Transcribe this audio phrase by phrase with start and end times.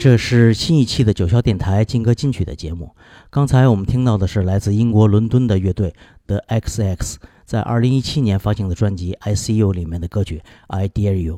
[0.00, 2.96] 这是新一期的九霄电台劲歌金曲的节目。
[3.28, 5.94] 刚才我们听到的是来自英国伦敦的乐队
[6.26, 10.38] The XX 在2017年发行的专辑《ICU》里面的歌曲
[10.68, 11.36] 《I Dare You》。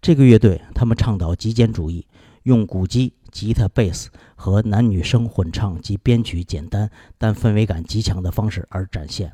[0.00, 2.04] 这个乐队他们倡导极简主义，
[2.42, 9.30] 用鼓机、吉他、贝斯和男女生混唱及编曲简单但氛围感极强的方式而展现。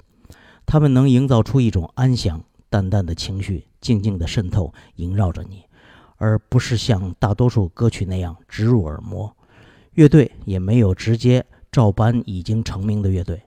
[0.66, 5.62] 他们能营造出一种安详、淡淡的情绪，静静地渗透、萦绕着你。
[6.18, 9.34] 而不是像大多数歌曲那样植入耳膜。
[9.94, 13.42] 乐队也没有直接照搬已经成名的乐队，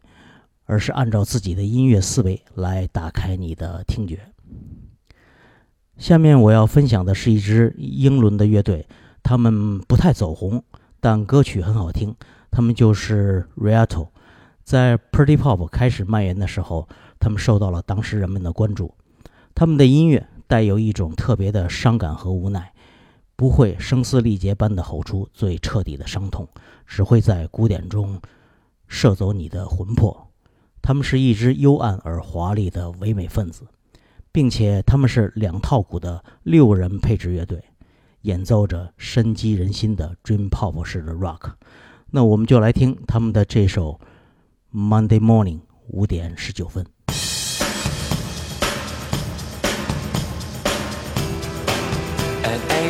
[0.66, 4.20] 而是按照自己的音乐思维来打开你的听觉。
[5.98, 8.88] 下面我要分享的是一支英伦的乐队，
[9.22, 10.64] 他们不太走红，
[11.00, 12.16] 但歌曲很好听。
[12.50, 14.08] 他们就是 Rialto。
[14.64, 16.88] 在 Pretty Pop 开始蔓延的时候，
[17.20, 18.94] 他们受到了当时人们的关注。
[19.54, 22.74] 他们的音乐带有一种特别的伤感和无奈，
[23.38, 26.46] 不会声嘶力竭般的吼出最彻底的伤痛，
[26.86, 28.22] 只会在鼓点中
[28.90, 30.28] 射走你的魂魄。
[30.82, 33.66] 他们是一支幽暗而华丽的唯美分子，
[34.30, 37.64] 并且他们是两套鼓的六人配置乐队，
[38.24, 41.54] 演奏着深击人心的 Dream Pop 式的 Rock。
[42.10, 44.02] 那我们就来听他们的这首
[44.78, 46.86] 《Monday Morning》五点十九分。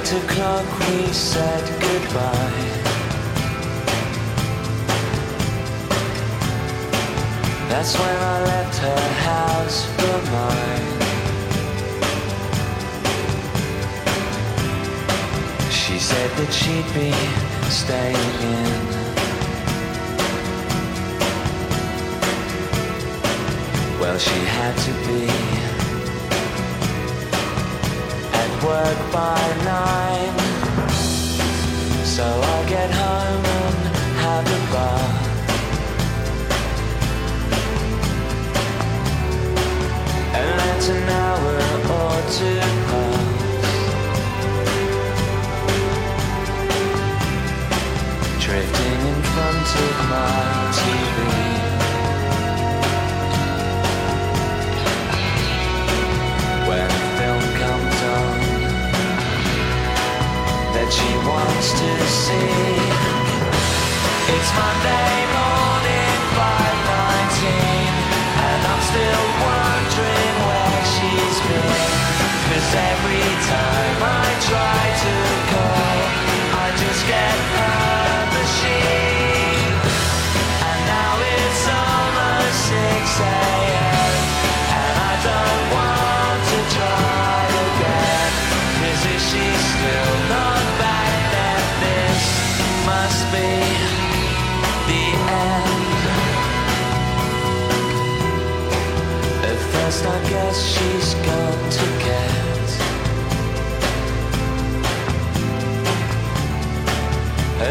[0.01, 2.69] Eight o'clock we said goodbye.
[7.69, 10.89] That's when I left her house for mine.
[15.71, 17.11] She said that she'd be
[17.69, 18.81] staying in.
[23.99, 25.60] Well, she had to be
[28.71, 30.35] work by nine.
[32.15, 32.25] So
[32.55, 33.79] I get home and
[34.23, 35.19] have a bath.
[40.37, 41.55] And let an hour
[41.99, 43.31] or two pass.
[48.45, 50.50] Drifting in front of my
[61.73, 62.35] to see.
[64.33, 65.40] It's Monday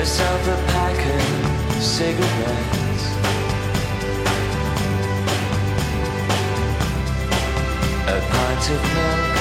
[0.01, 3.05] Herself a pack of cigarettes
[8.09, 9.33] A pint of milk,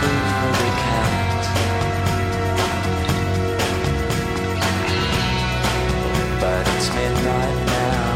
[0.00, 1.42] food for the cat.
[6.40, 8.06] But it's midnight now,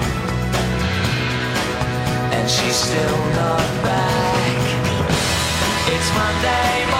[2.32, 4.62] and she's still not back.
[5.92, 6.99] It's Monday morning,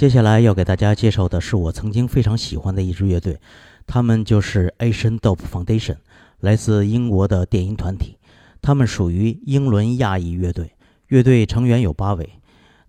[0.00, 3.38] 接下来要给大家介绍的是我曾经非常喜欢的一支乐队，
[3.86, 5.96] 他们就是 Asian Dope Foundation，
[6.38, 8.16] 来自英国的电音团体。
[8.62, 10.72] 他们属于英伦亚裔乐队，
[11.08, 12.26] 乐队成员有八位。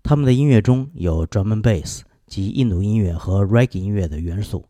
[0.02, 4.64] 他们的音乐中有 drum and bass 及印度音乐和 reggae 音乐的元素，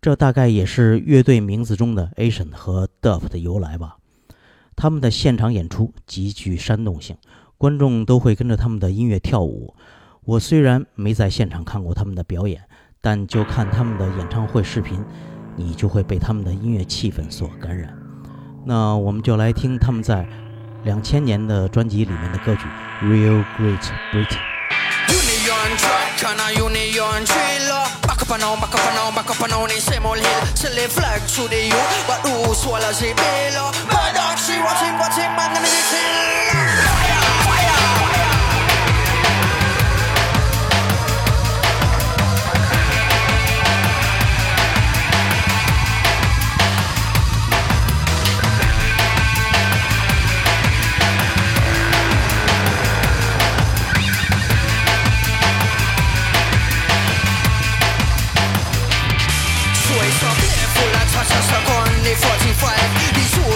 [0.00, 3.96] 这大概也是乐队名字中的 Asian 和 Dope 的由来吧。
[4.76, 7.16] 他们的现场演出极具煽动性，
[7.58, 9.74] 观众都会跟着他们的音乐跳舞。
[10.30, 12.62] 我虽然没在现场看过他们的表演，
[13.00, 15.04] 但就看他们的演唱会视频，
[15.56, 17.92] 你就会被他们的音乐气氛所感染。
[18.64, 20.24] 那我们就来听他们在
[20.84, 22.62] 两千年的专辑里面的歌曲
[23.04, 23.82] 《Real Great
[24.12, 24.38] Britain》。
[25.08, 27.90] Union track and a union trailer.
[28.02, 30.20] Back up and on, back up and on, back up and on in same old
[30.20, 30.46] hill.
[30.54, 33.72] Silly flag to the youth, but who swallows the bill?
[33.90, 36.49] Bad dog, she watching, watching, man, and it's hill.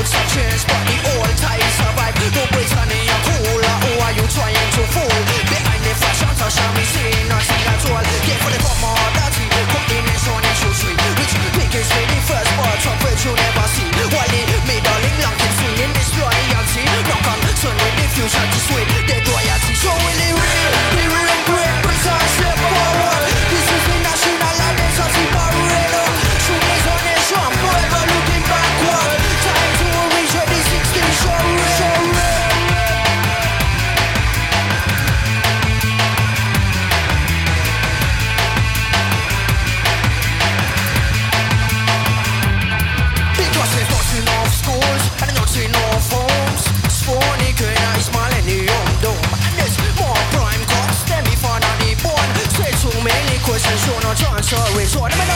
[0.07, 0.74] 45
[54.65, 54.93] always.
[54.93, 55.34] So,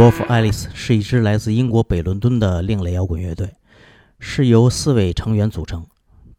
[0.00, 3.50] wolf alice 是一支来自英国北伦敦的另类摇滚乐队
[4.18, 5.86] 是由四位成员组成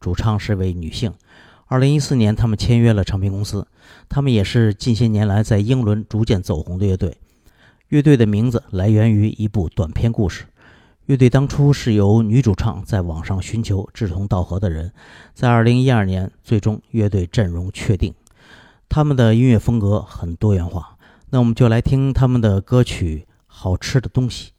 [0.00, 1.14] 主唱是位女性。
[1.66, 3.68] 二零一四年他们签约了唱片公司
[4.08, 7.18] 他们也是近些年来在英伦逐渐走红的乐队。
[7.86, 10.46] 乐队的名字来源于一部短篇故事。
[11.06, 14.90] 乐队当初是由女主唱在网上寻求志同道合的人
[15.34, 18.12] 在二零一二年最终乐队阵容确定。
[18.88, 20.96] 他们的音乐风格很多元化。
[21.30, 23.26] 那我们就来听他们的歌曲
[23.62, 24.50] 好吃的东西。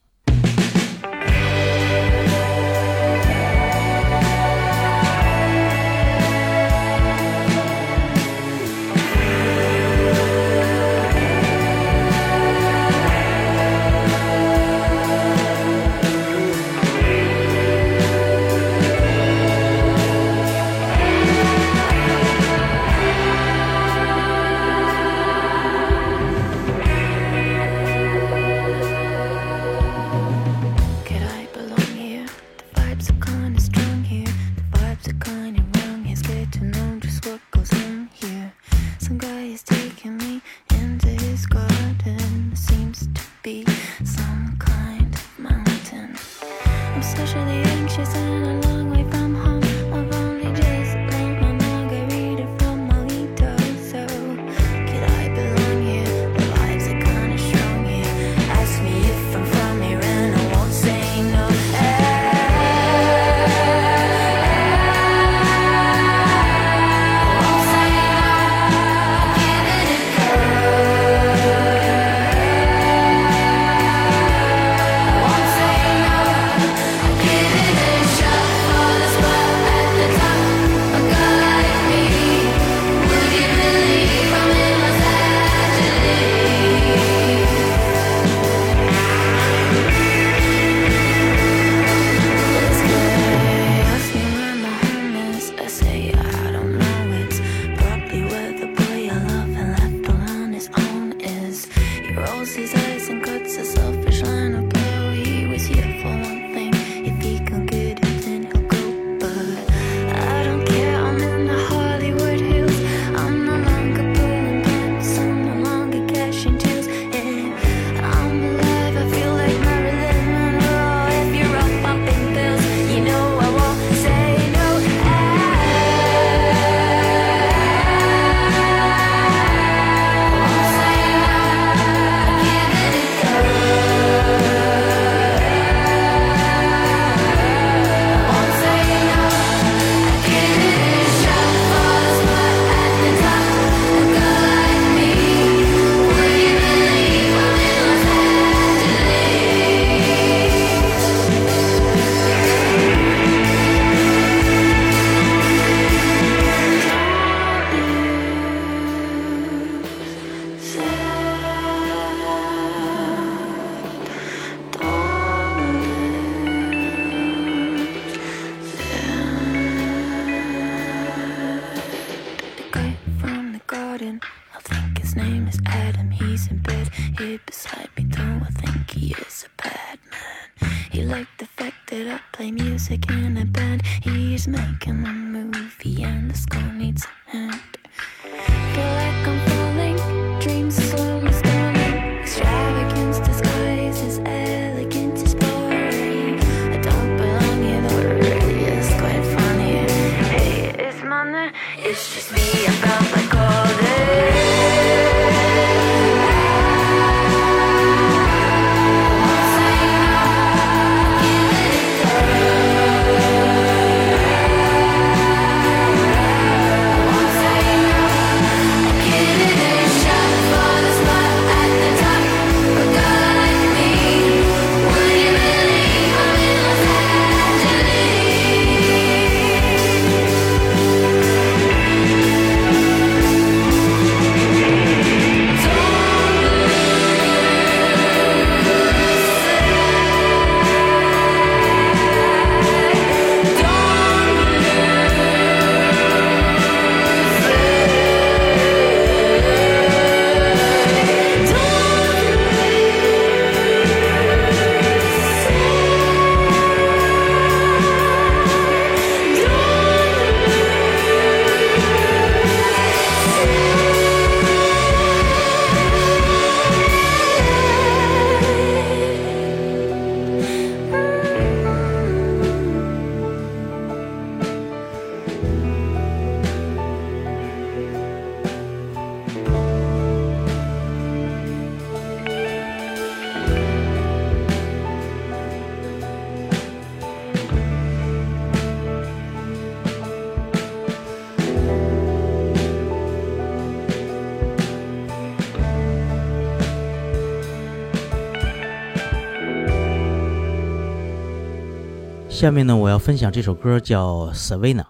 [302.44, 304.82] 下面呢，我要分享这首歌叫《Savina》，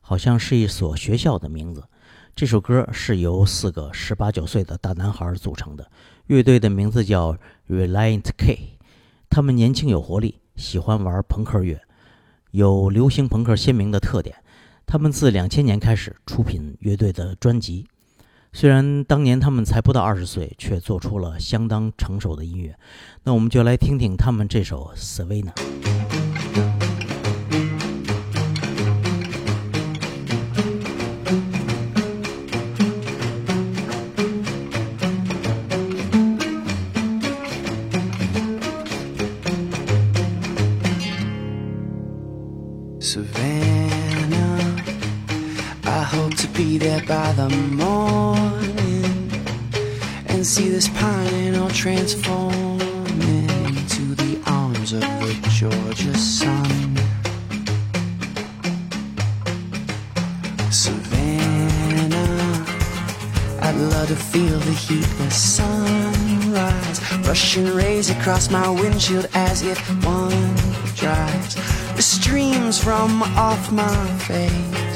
[0.00, 1.82] 好像是一所学校的名字。
[2.36, 5.90] 这首歌是由四个十八九岁的大男孩组成的，
[6.28, 7.36] 乐队的名字叫
[7.68, 8.78] Reliant K。
[9.28, 11.80] 他们年轻有活力，喜欢玩朋克乐，
[12.52, 14.36] 有流行朋克鲜明的特点。
[14.86, 17.88] 他们自两千年开始出品乐队的专辑。
[18.52, 22.78] 虽然当年他们才不到二十岁，却做出了相当成熟的音乐。
[23.24, 25.52] 那我们就来听听他们这首《Savina》。
[51.70, 52.80] Pine all transform
[53.66, 56.96] into the arms of the Georgia sun.
[60.70, 62.14] Savannah,
[63.62, 69.78] I'd love to feel the heat, the sunrise, rushing rays across my windshield as if
[70.04, 70.54] one
[70.96, 71.54] drives
[71.94, 74.89] the streams from off my face.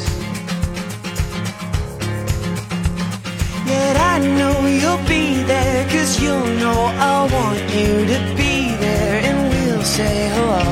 [4.14, 6.80] I know you'll be there, cause you'll know
[7.12, 10.62] I want you to be there, and we'll say hello.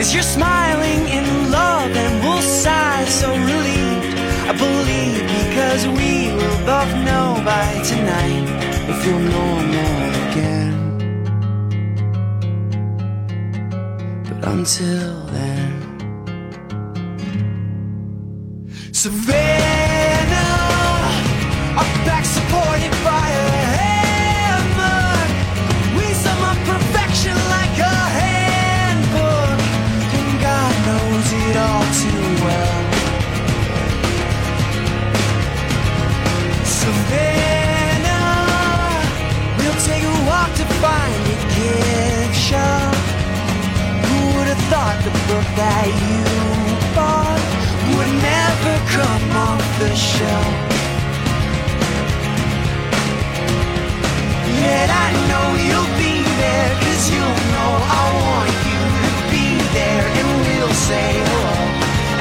[0.00, 4.18] As you're smiling in love, and we'll sigh so relieved.
[4.50, 8.46] I believe because we will both know by tonight
[8.90, 10.74] if you'll know more again.
[14.26, 15.70] But until then,
[18.92, 19.61] Savannah,
[45.58, 46.22] that you
[46.96, 47.42] bought
[47.94, 50.54] would never come off the shelf?
[54.62, 60.06] Yet I know you'll be there, cause you'll know I want you to be there,
[60.18, 61.56] and we'll say hello.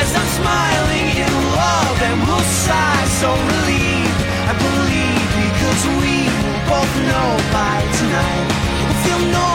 [0.01, 4.21] As I'm smiling in love, and we'll sigh so relieved.
[4.51, 8.47] I believe because we will both know by tonight
[8.83, 9.50] we'll feel normal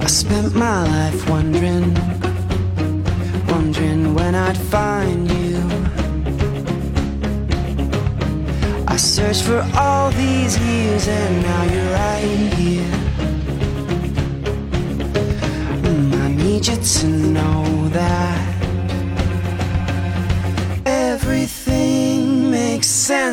[0.00, 1.94] I spent my life wondering,
[3.46, 5.60] wondering when I'd find you.
[8.88, 11.83] I searched for all these years and now you're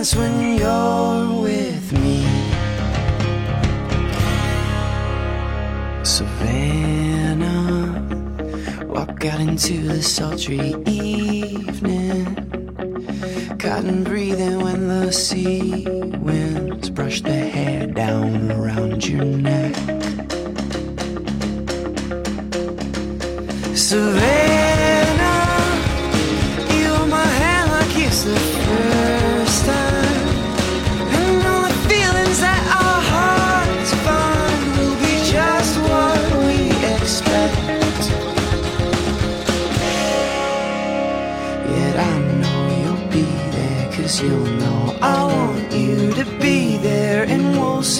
[0.01, 2.25] when you're with me.
[6.03, 7.53] Savannah,
[8.87, 12.25] walk out into the sultry evening.
[13.59, 15.85] Cotton breathing when the sea
[16.17, 19.75] winds brush the hair down around your neck.
[23.75, 24.60] Savannah,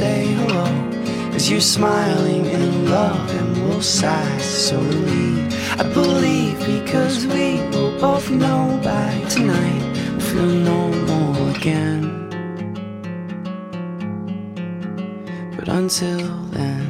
[0.01, 0.65] say hello.
[1.37, 5.53] As you're smiling in love, and we'll sigh so relieved.
[5.81, 12.03] I believe because we will both know by tonight we'll feel normal again.
[15.55, 16.25] But until
[16.57, 16.85] then,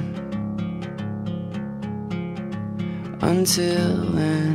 [3.32, 4.54] until then,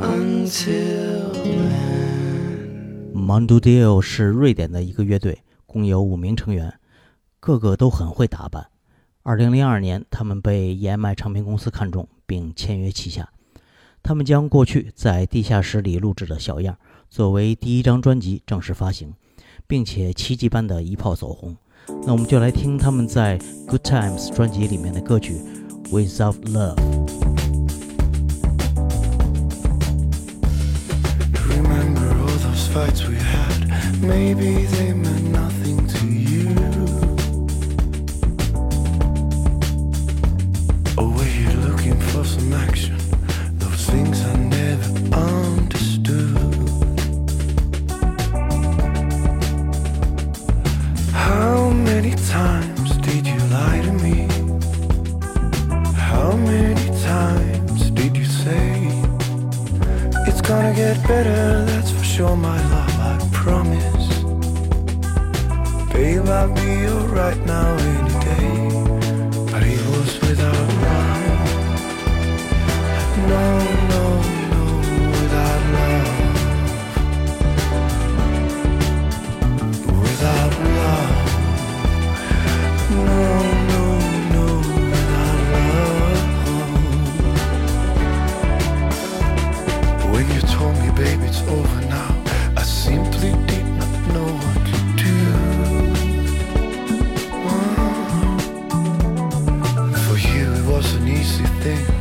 [0.00, 1.63] until then.
[3.24, 6.74] m o n d u d i o 是瑞典的一个乐队，共有五名成员，
[7.40, 8.66] 个个都很会打扮。
[9.22, 13.30] 二零零二年，他们被 EMI 唱片公司看中，并签约旗下。
[14.02, 16.76] 他们将过去在地下室里录制的小样
[17.08, 19.14] 作为第一张专辑正式发行，
[19.66, 21.56] 并且奇迹般的一炮走红。
[22.06, 25.40] 那我们就来听他们在《Good Times》专辑里面的歌曲
[25.88, 26.76] 《Without Love》。
[32.74, 36.48] fights we had, maybe they meant nothing to you.
[40.98, 42.98] Or were you looking for some action?
[43.60, 44.53] Those things I
[101.64, 101.93] verte.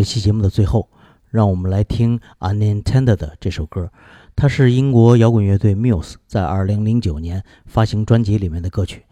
[0.00, 0.88] 这期节目的最后，
[1.28, 3.92] 让我们来听《Unintended》这首歌，
[4.34, 9.04] 它是英国摇滚乐队 Muse 在二零零九年发行专辑里面的歌曲。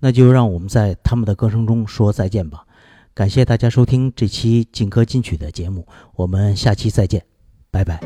[0.00, 2.66] 那就让我们在他们的歌声中说再见吧。
[3.14, 7.24] 感谢大家收听这期劲歌金曲的节目，我们下期再见，
[7.70, 7.98] 拜拜。